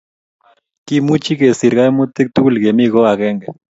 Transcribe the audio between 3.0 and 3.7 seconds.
akenge